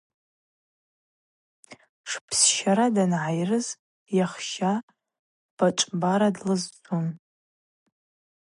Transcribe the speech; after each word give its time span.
Тшпсщара 2.03 2.87
дангӏайрыз 2.95 3.67
йахща 4.17 4.71
бачӏвбара 5.57 6.29
длызцун. 6.35 7.05